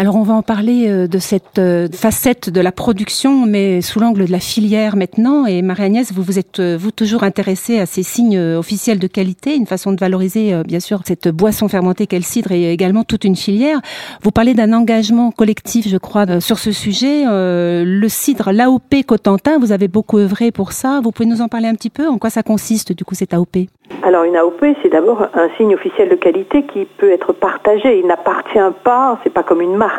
Alors 0.00 0.16
on 0.16 0.22
va 0.22 0.32
en 0.32 0.40
parler 0.40 0.88
euh, 0.88 1.06
de 1.06 1.18
cette 1.18 1.58
euh, 1.58 1.86
facette 1.92 2.48
de 2.48 2.62
la 2.62 2.72
production, 2.72 3.44
mais 3.44 3.82
sous 3.82 4.00
l'angle 4.00 4.24
de 4.24 4.32
la 4.32 4.40
filière 4.40 4.96
maintenant. 4.96 5.44
Et 5.44 5.60
Marie-Agnès, 5.60 6.10
vous 6.14 6.22
vous 6.22 6.38
êtes 6.38 6.58
euh, 6.58 6.78
vous 6.80 6.90
toujours 6.90 7.22
intéressée 7.22 7.78
à 7.78 7.84
ces 7.84 8.02
signes 8.02 8.40
officiels 8.40 8.98
de 8.98 9.06
qualité, 9.06 9.54
une 9.54 9.66
façon 9.66 9.92
de 9.92 10.00
valoriser 10.00 10.62
bien 10.64 10.80
sûr 10.80 11.02
cette 11.04 11.28
boisson 11.28 11.68
fermentée 11.68 12.06
qu'est 12.06 12.16
le 12.16 12.22
cidre 12.22 12.50
et 12.52 12.72
également 12.72 13.04
toute 13.04 13.24
une 13.24 13.36
filière. 13.36 13.78
Vous 14.22 14.30
parlez 14.30 14.54
d'un 14.54 14.72
engagement 14.72 15.32
collectif, 15.32 15.86
je 15.86 15.98
crois, 15.98 16.40
sur 16.40 16.58
ce 16.58 16.72
sujet. 16.72 17.24
Le 17.26 18.08
cidre, 18.08 18.52
l'AOP 18.52 19.02
Cotentin, 19.06 19.58
vous 19.58 19.72
avez 19.72 19.88
beaucoup 19.88 20.16
œuvré 20.16 20.50
pour 20.50 20.72
ça. 20.72 21.00
Vous 21.04 21.10
pouvez 21.10 21.28
nous 21.28 21.42
en 21.42 21.48
parler 21.48 21.68
un 21.68 21.74
petit 21.74 21.90
peu? 21.90 22.08
En 22.08 22.16
quoi 22.16 22.30
ça 22.30 22.42
consiste 22.42 22.92
du 22.92 23.04
coup 23.04 23.14
cette 23.14 23.34
AOP 23.34 23.66
Alors 24.02 24.24
une 24.24 24.36
AOP, 24.36 24.64
c'est 24.82 24.90
d'abord 24.90 25.26
un 25.34 25.48
signe 25.58 25.74
officiel 25.74 26.08
de 26.08 26.16
qualité 26.16 26.64
qui 26.64 26.86
peut 26.86 27.12
être 27.12 27.34
partagé. 27.34 27.98
Il 27.98 28.06
n'appartient 28.06 28.58
pas, 28.82 29.18
c'est 29.22 29.32
pas 29.32 29.42
comme 29.42 29.60
une 29.60 29.76
marque, 29.76 29.89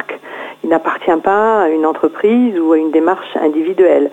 il 0.63 0.69
n'appartient 0.69 1.21
pas 1.23 1.63
à 1.63 1.69
une 1.69 1.85
entreprise 1.85 2.59
ou 2.59 2.73
à 2.73 2.77
une 2.77 2.91
démarche 2.91 3.35
individuelle. 3.35 4.11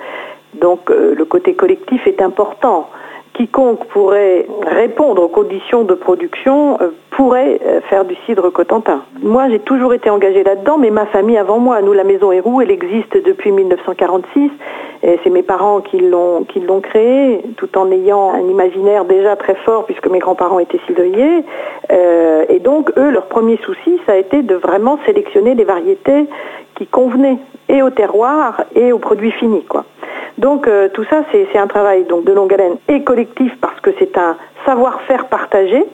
Donc 0.54 0.90
euh, 0.90 1.14
le 1.14 1.24
côté 1.24 1.54
collectif 1.54 2.06
est 2.06 2.22
important. 2.22 2.88
Quiconque 3.38 3.84
pourrait 3.86 4.46
répondre 4.66 5.22
aux 5.22 5.28
conditions 5.28 5.84
de 5.84 5.94
production 5.94 6.76
euh, 6.80 6.88
pourrait 7.12 7.60
euh, 7.64 7.80
faire 7.82 8.04
du 8.04 8.16
cidre 8.26 8.50
cotentin. 8.50 9.04
Moi, 9.22 9.48
j'ai 9.48 9.60
toujours 9.60 9.94
été 9.94 10.10
engagée 10.10 10.42
là-dedans, 10.42 10.76
mais 10.76 10.90
ma 10.90 11.06
famille 11.06 11.38
avant 11.38 11.60
moi, 11.60 11.80
nous, 11.80 11.92
la 11.92 12.02
Maison 12.02 12.32
Héroux, 12.32 12.60
elle 12.60 12.72
existe 12.72 13.16
depuis 13.24 13.52
1946. 13.52 14.50
Et 15.04 15.20
c'est 15.22 15.30
mes 15.30 15.44
parents 15.44 15.80
qui 15.80 16.00
l'ont 16.00 16.80
créée, 16.82 17.42
tout 17.56 17.78
en 17.78 17.92
ayant 17.92 18.32
un 18.34 18.40
imaginaire 18.40 19.04
déjà 19.04 19.36
très 19.36 19.54
fort, 19.54 19.84
puisque 19.84 20.08
mes 20.08 20.18
grands-parents 20.18 20.58
étaient 20.58 20.80
cidriers. 20.88 21.44
Euh, 21.92 22.44
et 22.48 22.58
donc, 22.58 22.90
eux, 22.96 23.10
leur 23.10 23.26
premier 23.26 23.58
souci, 23.58 24.00
ça 24.06 24.14
a 24.14 24.16
été 24.16 24.42
de 24.42 24.56
vraiment 24.56 24.98
sélectionner 25.06 25.54
les 25.54 25.64
variétés 25.64 26.26
qui 26.74 26.88
convenaient 26.88 27.38
et 27.68 27.82
au 27.82 27.90
terroir 27.90 28.64
et 28.74 28.92
aux 28.92 28.98
produits 28.98 29.30
finis. 29.30 29.64
Donc 30.38 30.68
euh, 30.68 30.88
tout 30.94 31.04
ça, 31.10 31.24
c'est 31.32 31.58
un 31.58 31.66
travail 31.66 32.04
donc 32.04 32.24
de 32.24 32.32
longue 32.32 32.52
haleine 32.54 32.76
et 32.88 33.02
collectif 33.02 33.52
parce 33.60 33.78
que 33.80 33.90
c'est 33.98 34.16
un 34.16 34.36
savoir-faire 34.64 35.26
partagé. 35.26 35.84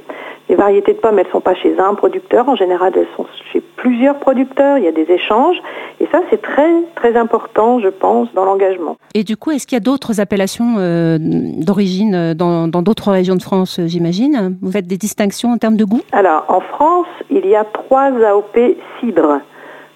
Les 0.50 0.56
variétés 0.56 0.92
de 0.92 0.98
pommes, 0.98 1.18
elles 1.18 1.30
sont 1.32 1.40
pas 1.40 1.54
chez 1.54 1.78
un 1.78 1.94
producteur. 1.94 2.46
En 2.50 2.54
général, 2.54 2.92
elles 2.94 3.06
sont 3.16 3.24
chez 3.50 3.62
plusieurs 3.76 4.16
producteurs. 4.16 4.76
Il 4.76 4.84
y 4.84 4.88
a 4.88 4.92
des 4.92 5.10
échanges. 5.10 5.56
Et 6.00 6.06
ça, 6.12 6.20
c'est 6.28 6.42
très, 6.42 6.70
très 6.96 7.16
important, 7.16 7.80
je 7.80 7.88
pense, 7.88 8.28
dans 8.34 8.44
l'engagement. 8.44 8.98
Et 9.14 9.24
du 9.24 9.38
coup, 9.38 9.52
est-ce 9.52 9.66
qu'il 9.66 9.76
y 9.76 9.80
a 9.80 9.80
d'autres 9.80 10.20
appellations 10.20 10.74
euh, 10.76 11.16
d'origine 11.18 12.14
euh, 12.14 12.34
dans 12.34 12.68
d'autres 12.68 13.10
régions 13.10 13.36
de 13.36 13.42
France, 13.42 13.80
j'imagine? 13.86 14.58
Vous 14.60 14.70
faites 14.70 14.86
des 14.86 14.98
distinctions 14.98 15.52
en 15.52 15.56
termes 15.56 15.76
de 15.76 15.84
goût? 15.86 16.02
Alors, 16.12 16.44
en 16.48 16.60
France, 16.60 17.06
il 17.30 17.46
y 17.46 17.56
a 17.56 17.64
trois 17.64 18.10
AOP 18.12 18.58
cidre. 19.00 19.40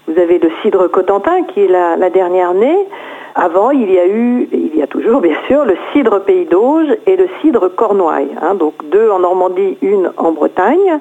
Vous 0.07 0.19
avez 0.19 0.39
le 0.39 0.51
cidre 0.63 0.89
Cotentin, 0.89 1.43
qui 1.53 1.61
est 1.61 1.69
la, 1.69 1.97
la 1.97 2.09
dernière 2.09 2.55
née. 2.55 2.87
Avant, 3.35 3.71
il 3.71 3.91
y 3.91 3.99
a 3.99 4.07
eu, 4.07 4.49
il 4.53 4.77
y 4.77 4.83
a 4.83 4.87
toujours 4.87 5.21
bien 5.21 5.37
sûr, 5.47 5.65
le 5.65 5.77
cidre 5.93 6.21
Pays 6.21 6.47
d'Auge 6.47 6.89
et 7.07 7.17
le 7.17 7.29
cidre 7.41 7.69
Cornouailles. 7.69 8.35
Hein, 8.41 8.55
donc 8.55 8.75
deux 8.91 9.11
en 9.11 9.21
Normandie, 9.21 9.77
une 9.83 10.11
en 10.17 10.33
Bretagne. 10.33 11.01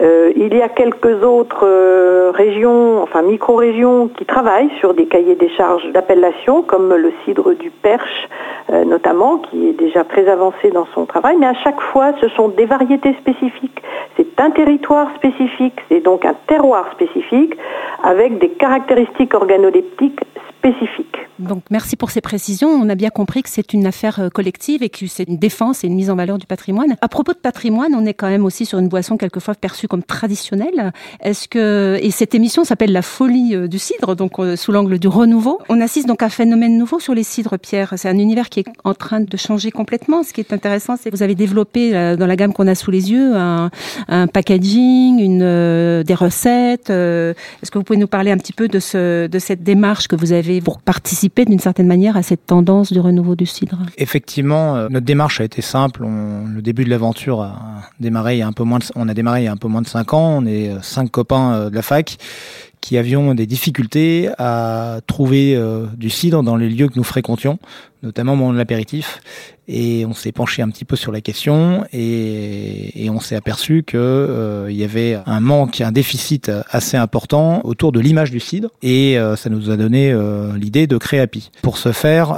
Euh, 0.00 0.30
il 0.36 0.54
y 0.54 0.60
a 0.60 0.68
quelques 0.68 1.22
autres 1.24 1.64
euh, 1.64 2.30
régions, 2.34 3.02
enfin 3.02 3.22
micro-régions, 3.22 4.08
qui 4.08 4.26
travaillent 4.26 4.70
sur 4.78 4.94
des 4.94 5.06
cahiers 5.06 5.36
des 5.36 5.48
charges 5.50 5.90
d'appellation, 5.92 6.62
comme 6.62 6.94
le 6.94 7.12
cidre 7.24 7.54
du 7.54 7.70
Perche 7.70 8.28
euh, 8.72 8.84
notamment, 8.84 9.38
qui 9.38 9.68
est 9.68 9.72
déjà 9.72 10.04
très 10.04 10.28
avancé 10.28 10.70
dans 10.70 10.86
son 10.94 11.06
travail. 11.06 11.36
Mais 11.38 11.46
à 11.46 11.54
chaque 11.54 11.80
fois, 11.80 12.12
ce 12.20 12.28
sont 12.30 12.48
des 12.48 12.66
variétés 12.66 13.14
spécifiques. 13.20 13.82
C'est 14.16 14.40
un 14.40 14.50
territoire 14.50 15.08
spécifique, 15.14 15.78
c'est 15.88 16.00
donc 16.00 16.24
un 16.24 16.34
terroir 16.46 16.90
spécifique, 16.92 17.54
avec 18.02 18.38
des 18.38 18.50
caractéristiques 18.50 19.34
organoleptiques 19.34 20.20
spécifiques. 20.20 20.55
Donc 21.38 21.64
merci 21.70 21.96
pour 21.96 22.10
ces 22.10 22.20
précisions. 22.20 22.68
On 22.68 22.88
a 22.88 22.94
bien 22.94 23.10
compris 23.10 23.42
que 23.42 23.50
c'est 23.50 23.74
une 23.74 23.86
affaire 23.86 24.20
euh, 24.20 24.28
collective 24.30 24.82
et 24.82 24.88
que 24.88 25.06
c'est 25.06 25.28
une 25.28 25.36
défense 25.36 25.84
et 25.84 25.86
une 25.86 25.94
mise 25.94 26.10
en 26.10 26.16
valeur 26.16 26.38
du 26.38 26.46
patrimoine. 26.46 26.96
À 27.02 27.08
propos 27.08 27.32
de 27.34 27.38
patrimoine, 27.38 27.94
on 27.94 28.06
est 28.06 28.14
quand 28.14 28.28
même 28.28 28.44
aussi 28.44 28.64
sur 28.64 28.78
une 28.78 28.88
boisson 28.88 29.18
quelquefois 29.18 29.54
perçue 29.54 29.86
comme 29.86 30.02
traditionnelle. 30.02 30.92
Est-ce 31.20 31.46
que 31.48 31.98
et 32.00 32.10
cette 32.10 32.34
émission 32.34 32.64
s'appelle 32.64 32.92
la 32.92 33.02
folie 33.02 33.54
euh, 33.54 33.68
du 33.68 33.78
cidre, 33.78 34.16
donc 34.16 34.38
euh, 34.38 34.56
sous 34.56 34.72
l'angle 34.72 34.98
du 34.98 35.08
renouveau. 35.08 35.60
On 35.68 35.80
assiste 35.80 36.08
donc 36.08 36.22
à 36.22 36.26
un 36.26 36.30
phénomène 36.30 36.78
nouveau 36.78 37.00
sur 37.00 37.14
les 37.14 37.22
cidres, 37.22 37.58
Pierre. 37.58 37.92
C'est 37.96 38.08
un 38.08 38.18
univers 38.18 38.48
qui 38.48 38.60
est 38.60 38.66
en 38.84 38.94
train 38.94 39.20
de 39.20 39.36
changer 39.36 39.70
complètement. 39.70 40.22
Ce 40.22 40.32
qui 40.32 40.40
est 40.40 40.52
intéressant, 40.54 40.96
c'est 40.96 41.10
que 41.10 41.16
vous 41.16 41.22
avez 41.22 41.34
développé 41.34 41.92
dans 42.16 42.26
la 42.26 42.36
gamme 42.36 42.52
qu'on 42.52 42.66
a 42.66 42.74
sous 42.74 42.90
les 42.90 43.12
yeux 43.12 43.34
un, 43.36 43.70
packaging, 44.32 45.20
une 45.20 46.02
des 46.02 46.14
recettes. 46.14 46.90
Est-ce 46.90 47.70
que 47.70 47.78
vous 47.78 47.84
pouvez 47.84 47.98
nous 47.98 48.06
parler 48.06 48.30
un 48.30 48.38
petit 48.38 48.52
peu 48.52 48.68
de 48.68 48.80
ce 48.80 49.26
de 49.26 49.38
cette 49.38 49.62
démarche 49.62 50.08
que 50.08 50.16
vous 50.16 50.32
avez 50.32 50.45
pour 50.62 50.80
participer 50.80 51.44
d'une 51.44 51.58
certaine 51.58 51.86
manière 51.86 52.16
à 52.16 52.22
cette 52.22 52.46
tendance 52.46 52.92
du 52.92 53.00
renouveau 53.00 53.36
du 53.36 53.46
cidre 53.46 53.78
Effectivement, 53.98 54.76
euh, 54.76 54.88
notre 54.88 55.06
démarche 55.06 55.40
a 55.40 55.44
été 55.44 55.62
simple. 55.62 56.04
le 56.04 56.62
début 56.62 56.84
de 56.84 56.90
l'aventure 56.90 57.40
a 57.40 57.82
démarré 58.00 58.36
il 58.36 58.38
y 58.38 58.42
a 58.42 58.46
un 58.46 58.52
peu 58.52 58.64
moins 58.64 58.78
de, 58.78 58.84
on 58.94 59.08
a 59.08 59.14
démarré 59.14 59.42
il 59.42 59.44
y 59.44 59.48
a 59.48 59.52
un 59.52 59.56
peu 59.56 59.68
moins 59.68 59.82
de 59.82 59.86
cinq 59.86 60.14
ans. 60.14 60.38
On 60.38 60.46
est 60.46 60.70
euh, 60.70 60.82
cinq 60.82 61.10
copains 61.10 61.54
euh, 61.54 61.70
de 61.70 61.74
la 61.74 61.82
fac 61.82 62.16
qui 62.80 62.96
avions 62.98 63.34
des 63.34 63.46
difficultés 63.46 64.28
à 64.38 65.00
trouver 65.08 65.60
du 65.96 66.08
cidre 66.08 66.44
dans 66.44 66.54
les 66.54 66.68
lieux 66.68 66.86
que 66.86 66.94
nous 66.94 67.02
fréquentions, 67.02 67.58
notamment 68.02 68.34
au 68.34 68.36
moment 68.36 68.52
l'apéritif 68.52 69.20
et 69.68 70.06
on 70.06 70.14
s'est 70.14 70.32
penché 70.32 70.62
un 70.62 70.68
petit 70.68 70.84
peu 70.84 70.96
sur 70.96 71.10
la 71.12 71.20
question 71.20 71.84
et, 71.92 73.08
on 73.10 73.20
s'est 73.20 73.36
aperçu 73.36 73.82
que 73.82 73.96
euh, 73.96 74.66
il 74.68 74.76
y 74.76 74.84
avait 74.84 75.18
un 75.26 75.40
manque, 75.40 75.80
un 75.80 75.92
déficit 75.92 76.50
assez 76.70 76.96
important 76.96 77.62
autour 77.64 77.92
de 77.92 78.00
l'image 78.00 78.30
du 78.30 78.40
cidre 78.40 78.68
et 78.82 79.18
euh, 79.18 79.36
ça 79.36 79.48
nous 79.48 79.70
a 79.70 79.76
donné 79.76 80.12
euh, 80.12 80.56
l'idée 80.58 80.86
de 80.86 80.98
créer 80.98 81.20
API. 81.20 81.50
Pour 81.62 81.78
ce 81.78 81.92
faire, 81.92 82.36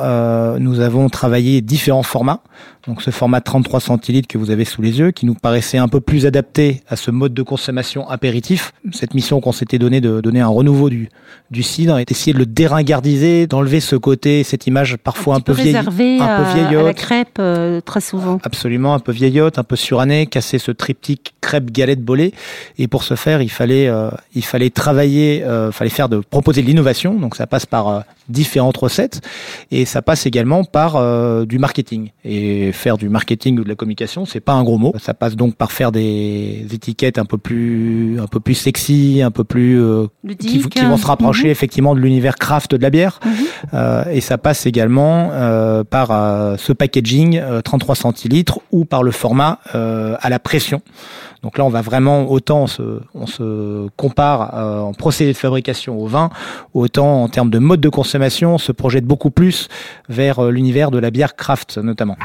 nous 0.61 0.81
avons 0.81 1.09
travaillé 1.09 1.61
différents 1.61 2.03
formats. 2.03 2.43
Donc 2.87 3.03
ce 3.03 3.11
format 3.11 3.41
33 3.41 3.81
centilitres 3.81 4.29
que 4.29 4.38
vous 4.38 4.50
avez 4.50 4.65
sous 4.65 4.81
les 4.81 4.99
yeux, 4.99 5.11
qui 5.11 5.27
nous 5.27 5.35
paraissait 5.35 5.79
un 5.79 5.88
peu 5.88 6.00
plus 6.00 6.27
adapté 6.27 6.83
à 6.88 6.97
ce 6.97 7.11
mode 7.11 7.35
de 7.35 7.43
consommation 7.43 8.09
apéritif. 8.09 8.73
Cette 8.93 9.15
mission 9.15 9.41
qu'on 9.41 9.53
s'était 9.53 9.79
donnée 9.79 10.00
de 10.00 10.21
donner 10.21 10.41
un 10.41 10.49
renouveau 10.49 10.88
du, 10.88 11.11
du 11.50 11.62
cidre 11.62 11.99
et 11.99 12.05
d'essayer 12.05 12.33
de 12.33 12.38
le 12.38 12.47
déringardiser, 12.47 13.47
d'enlever 13.47 13.81
ce 13.81 13.97
côté, 13.97 14.43
cette 14.43 14.67
image 14.67 14.97
parfois 14.97 15.35
un, 15.35 15.41
peu 15.41 15.48
vieille, 15.52 15.76
un 15.76 15.83
peu 15.85 16.52
vieillotte. 16.55 16.97
Euh, 17.38 17.81
très 17.81 18.00
souvent. 18.00 18.38
Absolument, 18.43 18.95
un 18.95 18.99
peu 18.99 19.12
vieillotte, 19.12 19.59
un 19.59 19.64
peu 19.64 19.76
surannée, 19.76 20.26
casser 20.26 20.59
ce 20.59 20.71
triptyque 20.71 21.35
crêpe 21.40 21.71
galette 21.71 22.02
bolée. 22.02 22.35
Et 22.78 22.88
pour 22.88 23.02
ce 23.02 23.14
faire, 23.14 23.43
il 23.43 23.50
fallait, 23.50 23.88
euh, 23.88 24.11
il 24.35 24.45
fallait 24.45 24.71
travailler, 24.71 25.43
euh, 25.45 25.73
fallait 25.73 25.90
faire 25.90 26.09
de 26.09 26.19
proposer 26.19 26.62
de 26.62 26.67
l'innovation. 26.67 27.14
Donc 27.14 27.37
ça 27.37 27.47
passe 27.47 27.67
par 27.67 27.88
euh, 27.88 28.00
différentes 28.29 28.77
recettes 28.77 29.21
et 29.71 29.85
ça 29.85 30.03
passe 30.03 30.27
également 30.27 30.65
par 30.65 30.99
du 31.47 31.59
marketing. 31.59 32.11
Et 32.25 32.73
faire 32.73 32.99
du 32.99 33.09
marketing 33.09 33.59
ou 33.59 33.65
de 33.65 33.69
la 33.69 33.75
communication, 33.75 34.25
c'est 34.25 34.41
pas 34.41 34.53
un 34.53 34.65
gros 34.65 34.79
mot. 34.79 34.95
Ça 34.99 35.15
passe 35.15 35.37
donc 35.37 35.57
par 35.57 35.73
faire 35.73 35.93
des 35.93 36.67
étiquettes 36.73 37.19
un 37.19 37.25
peu 37.25 37.39
plus, 37.39 38.19
un 38.21 38.27
peu 38.27 38.41
plus 38.41 38.55
sexy, 38.55 39.23
un 39.23 39.31
peu 39.31 39.45
plus 39.45 39.81
qui, 40.39 40.61
qui, 40.61 40.85
vont 40.85 40.97
se 40.97 41.07
rapprocher 41.07 41.45
mhm. 41.45 41.51
effectivement 41.53 41.95
de 41.95 42.01
l'univers 42.01 42.37
craft 42.37 42.75
de 42.75 42.83
la 42.83 42.91
bière. 42.91 43.21
Mhm. 43.25 44.13
et 44.13 44.21
ça 44.21 44.39
passe 44.39 44.67
également 44.67 45.31
par 45.91 46.59
ce 46.59 46.73
packaging 46.73 47.41
33 47.65 47.93
euh, 47.93 47.97
centilitres 47.97 48.61
ou 48.73 48.85
par 48.85 49.03
le 49.03 49.11
format 49.11 49.59
euh, 49.75 50.17
à 50.21 50.31
la 50.31 50.39
pression. 50.39 50.81
Donc 51.43 51.57
là, 51.57 51.65
on 51.65 51.69
va 51.69 51.83
vraiment 51.83 52.31
autant 52.31 52.63
on 52.63 52.67
se, 52.67 53.01
on 53.15 53.27
se 53.27 53.89
compare 53.97 54.55
euh, 54.55 54.81
en 54.81 54.93
procédé 54.93 55.33
de 55.33 55.37
fabrication 55.37 55.99
au 55.99 56.07
vin, 56.07 56.31
autant 56.75 57.23
en 57.23 57.29
termes 57.29 57.51
de 57.51 57.61
mode 57.61 57.81
de 57.81 57.89
consommation, 57.89 58.18
se 58.59 58.73
projette 58.73 59.05
beaucoup 59.05 59.31
plus 59.31 59.69
vers 60.09 60.51
l'univers 60.51 60.91
de 60.91 60.99
la 60.99 61.11
bière 61.11 61.37
craft 61.37 61.79
notamment. 61.79 62.17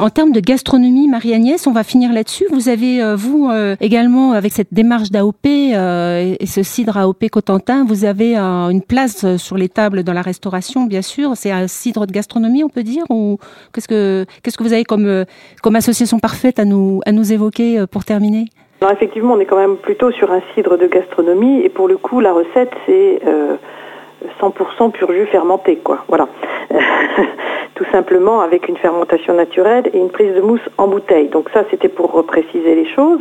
En 0.00 0.10
termes 0.10 0.30
de 0.30 0.38
gastronomie, 0.38 1.08
Marie-Agnès, 1.08 1.66
on 1.66 1.72
va 1.72 1.82
finir 1.82 2.12
là-dessus. 2.12 2.46
Vous 2.52 2.68
avez, 2.68 3.02
euh, 3.02 3.16
vous, 3.16 3.48
euh, 3.50 3.74
également, 3.80 4.30
avec 4.32 4.52
cette 4.52 4.72
démarche 4.72 5.10
d'AOP 5.10 5.44
euh, 5.46 6.36
et 6.38 6.46
ce 6.46 6.62
cidre 6.62 6.96
AOP 6.96 7.28
Cotentin, 7.30 7.84
vous 7.84 8.04
avez 8.04 8.36
une 8.36 8.82
place 8.82 9.36
sur 9.36 9.56
les 9.56 9.68
tables 9.68 10.04
dans 10.04 10.12
la 10.12 10.22
restauration, 10.22 10.84
bien 10.84 11.02
sûr. 11.02 11.32
C'est 11.34 11.50
un 11.50 11.66
cidre 11.66 12.06
de 12.06 12.12
gastronomie, 12.12 12.62
on 12.62 12.68
peut 12.68 12.84
dire 12.84 13.04
Ou 13.10 13.38
qu'est-ce 13.74 13.88
que, 13.88 14.24
qu'est-ce 14.42 14.56
que 14.56 14.62
vous 14.62 14.72
avez 14.72 14.84
comme, 14.84 15.24
comme 15.62 15.74
association 15.74 16.20
parfaite 16.20 16.60
à 16.60 16.64
nous, 16.64 17.00
à 17.04 17.10
nous 17.10 17.32
évoquer 17.32 17.84
pour 17.90 18.04
terminer? 18.04 18.46
Effectivement, 18.92 19.34
on 19.34 19.40
est 19.40 19.46
quand 19.46 19.56
même 19.56 19.76
plutôt 19.76 20.10
sur 20.12 20.30
un 20.32 20.40
cidre 20.54 20.76
de 20.76 20.86
gastronomie. 20.86 21.62
Et 21.62 21.68
pour 21.68 21.88
le 21.88 21.96
coup, 21.96 22.20
la 22.20 22.32
recette, 22.32 22.72
c'est 22.86 23.20
100% 24.40 24.90
pur 24.92 25.12
jus 25.12 25.26
fermenté, 25.26 25.76
quoi. 25.76 26.04
Voilà. 26.08 26.28
tout 27.78 27.86
simplement 27.92 28.40
avec 28.40 28.68
une 28.68 28.76
fermentation 28.76 29.34
naturelle 29.34 29.88
et 29.92 29.98
une 29.98 30.10
prise 30.10 30.34
de 30.34 30.40
mousse 30.40 30.68
en 30.78 30.88
bouteille. 30.88 31.28
Donc 31.28 31.48
ça, 31.54 31.64
c'était 31.70 31.88
pour 31.88 32.10
repréciser 32.12 32.74
les 32.74 32.86
choses. 32.92 33.20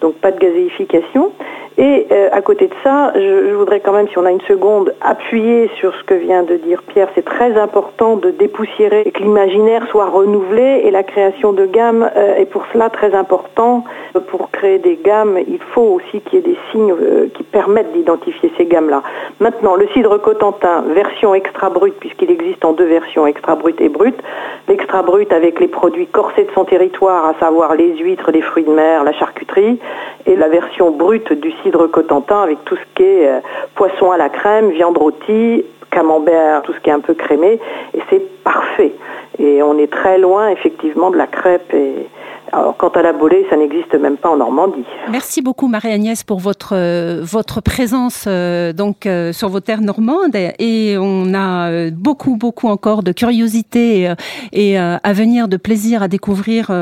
Donc 0.00 0.14
pas 0.14 0.30
de 0.30 0.38
gazéification. 0.38 1.32
Et 1.78 2.06
euh, 2.10 2.28
à 2.32 2.42
côté 2.42 2.66
de 2.66 2.74
ça, 2.82 3.12
je, 3.14 3.54
voudrais 3.54 3.80
quand 3.80 3.92
même, 3.92 4.08
si 4.08 4.18
on 4.18 4.26
a 4.26 4.30
une 4.30 4.40
seconde, 4.42 4.94
appuyer 5.00 5.70
sur 5.76 5.94
ce 5.94 6.02
que 6.04 6.14
vient 6.14 6.42
de 6.42 6.56
dire 6.56 6.82
Pierre. 6.82 7.08
C'est 7.14 7.24
très 7.24 7.56
important 7.56 8.16
de 8.16 8.30
dépoussiérer 8.30 9.02
et 9.06 9.10
que 9.12 9.22
l'imaginaire 9.22 9.86
soit 9.90 10.06
renouvelé 10.06 10.82
et 10.84 10.90
la 10.90 11.02
création 11.02 11.52
de 11.52 11.66
gammes 11.66 12.08
euh, 12.16 12.36
est 12.36 12.46
pour 12.46 12.64
cela 12.72 12.90
très 12.90 13.14
important. 13.14 13.84
Pour 14.28 14.50
créer 14.50 14.78
des 14.78 14.98
gammes, 15.02 15.38
il 15.46 15.60
faut 15.72 16.00
aussi 16.00 16.20
qu'il 16.22 16.34
y 16.34 16.42
ait 16.42 16.52
des 16.52 16.58
signes 16.72 16.92
euh, 16.92 17.28
qui 17.34 17.44
permettent 17.44 17.92
d'identifier 17.92 18.52
ces 18.56 18.66
gammes-là. 18.66 19.02
Maintenant, 19.38 19.76
le 19.76 19.86
cidre 19.88 20.18
Cotentin, 20.20 20.82
version 20.88 21.34
extra 21.34 21.70
brute, 21.70 21.94
puisqu'il 22.00 22.30
existe 22.30 22.64
en 22.64 22.72
deux 22.72 22.86
versions, 22.86 23.26
extra 23.26 23.54
brute 23.54 23.80
et 23.80 23.88
brute. 23.88 24.20
L'extra 24.68 25.02
brute 25.02 25.32
avec 25.32 25.60
les 25.60 25.68
produits 25.68 26.06
corsés 26.06 26.44
de 26.44 26.50
son 26.54 26.64
territoire, 26.64 27.24
à 27.26 27.34
savoir 27.38 27.74
les 27.74 27.96
huîtres, 27.96 28.32
les 28.32 28.42
fruits 28.42 28.64
de 28.64 28.70
mer, 28.70 29.04
la 29.04 29.12
charcuterie, 29.12 29.78
et 30.26 30.36
la 30.36 30.48
version 30.48 30.90
brute 30.90 31.32
du 31.32 31.52
cidre 31.62 31.86
Cotentin 31.86 32.42
avec 32.42 32.64
tout 32.64 32.76
ce 32.76 32.94
qui 32.94 33.02
est 33.02 33.28
euh, 33.28 33.40
poisson 33.74 34.10
à 34.10 34.16
la 34.16 34.28
crème, 34.28 34.70
viande 34.70 34.98
rôtie, 34.98 35.64
camembert, 35.90 36.62
tout 36.62 36.72
ce 36.72 36.80
qui 36.80 36.90
est 36.90 36.92
un 36.92 37.00
peu 37.00 37.14
crémé, 37.14 37.58
et 37.94 38.00
c'est 38.08 38.42
parfait. 38.42 38.92
Et 39.38 39.62
on 39.62 39.78
est 39.78 39.90
très 39.90 40.18
loin 40.18 40.48
effectivement 40.48 41.10
de 41.10 41.16
la 41.16 41.26
crêpe 41.26 41.72
et, 41.74 42.06
alors, 42.52 42.76
quant 42.76 42.88
à 42.88 43.02
la 43.02 43.12
bolée, 43.12 43.46
ça 43.48 43.56
n'existe 43.56 43.94
même 43.94 44.16
pas 44.16 44.28
en 44.28 44.36
Normandie. 44.36 44.84
Merci 45.08 45.40
beaucoup, 45.40 45.68
Marie-Agnès, 45.68 46.24
pour 46.24 46.40
votre, 46.40 46.74
euh, 46.74 47.20
votre 47.22 47.60
présence 47.60 48.24
euh, 48.26 48.72
donc 48.72 49.06
euh, 49.06 49.32
sur 49.32 49.48
vos 49.48 49.60
terres 49.60 49.82
normandes. 49.82 50.34
Et 50.58 50.96
on 50.98 51.32
a 51.32 51.90
beaucoup, 51.90 52.36
beaucoup 52.36 52.66
encore 52.66 53.04
de 53.04 53.12
curiosité 53.12 54.12
et, 54.52 54.78
à 54.78 55.12
venir, 55.12 55.46
de 55.46 55.56
plaisir 55.56 56.02
à 56.02 56.08
découvrir 56.08 56.72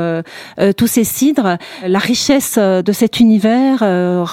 tous 0.77 0.87
ces 0.87 1.03
cidres. 1.03 1.57
La 1.85 1.99
richesse 1.99 2.57
de 2.57 2.91
cet 2.91 3.19
univers. 3.19 3.79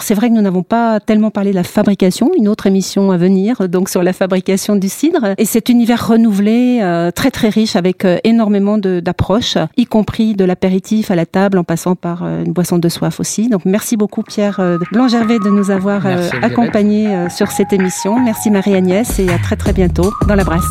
C'est 0.00 0.14
vrai 0.14 0.28
que 0.28 0.34
nous 0.34 0.40
n'avons 0.40 0.62
pas 0.62 1.00
tellement 1.00 1.30
parlé 1.30 1.50
de 1.50 1.56
la 1.56 1.64
fabrication, 1.64 2.30
une 2.36 2.48
autre 2.48 2.66
émission 2.66 3.10
à 3.10 3.16
venir, 3.16 3.68
donc 3.68 3.88
sur 3.88 4.02
la 4.02 4.12
fabrication 4.12 4.76
du 4.76 4.88
cidre. 4.88 5.34
Et 5.38 5.44
cet 5.44 5.68
univers 5.68 6.08
renouvelé, 6.08 7.10
très, 7.14 7.30
très 7.30 7.48
riche, 7.48 7.76
avec 7.76 8.06
énormément 8.24 8.78
d'approches, 8.78 9.58
y 9.76 9.86
compris 9.86 10.34
de 10.34 10.44
l'apéritif 10.44 11.10
à 11.10 11.14
la 11.14 11.25
table 11.26 11.58
en 11.58 11.64
passant 11.64 11.94
par 11.94 12.22
euh, 12.22 12.44
une 12.44 12.52
boisson 12.52 12.78
de 12.78 12.88
soif 12.88 13.20
aussi. 13.20 13.48
Donc 13.48 13.62
merci 13.64 13.96
beaucoup 13.96 14.22
Pierre 14.22 14.60
euh, 14.60 14.78
Blanc-Gervais 14.92 15.38
de 15.38 15.50
nous 15.50 15.70
avoir 15.70 16.06
euh, 16.06 16.28
accompagnés 16.42 17.28
sur 17.30 17.50
cette 17.50 17.72
émission. 17.72 18.18
Merci 18.18 18.50
Marie-Agnès 18.50 19.18
et 19.18 19.28
à 19.32 19.38
très 19.38 19.56
très 19.56 19.72
bientôt 19.72 20.12
dans 20.28 20.34
la 20.34 20.44
brasse. 20.44 20.64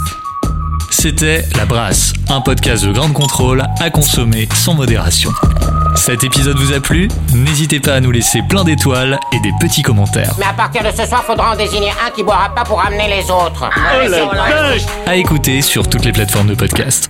C'était 0.89 1.43
La 1.57 1.65
Brasse, 1.65 2.13
un 2.29 2.41
podcast 2.41 2.85
de 2.85 2.91
grande 2.91 3.13
contrôle 3.13 3.63
à 3.79 3.89
consommer 3.89 4.47
sans 4.53 4.73
modération. 4.73 5.29
Cet 5.95 6.23
épisode 6.23 6.57
vous 6.57 6.73
a 6.73 6.79
plu? 6.79 7.09
N'hésitez 7.33 7.79
pas 7.79 7.93
à 7.93 7.99
nous 7.99 8.11
laisser 8.11 8.41
plein 8.49 8.63
d'étoiles 8.63 9.19
et 9.31 9.39
des 9.39 9.51
petits 9.59 9.81
commentaires. 9.81 10.33
Mais 10.39 10.45
à 10.45 10.53
partir 10.53 10.83
de 10.83 10.89
ce 10.95 11.05
soir, 11.05 11.23
faudra 11.23 11.53
en 11.53 11.55
désigner 11.55 11.91
un 12.05 12.11
qui 12.11 12.23
boira 12.23 12.53
pas 12.55 12.63
pour 12.63 12.83
amener 12.83 13.07
les 13.07 13.23
autres. 13.29 13.69
Oh 13.69 14.07
la 14.07 15.11
À 15.11 15.15
écouter 15.15 15.61
sur 15.61 15.87
toutes 15.87 16.05
les 16.05 16.11
plateformes 16.11 16.47
de 16.47 16.55
podcast. 16.55 17.09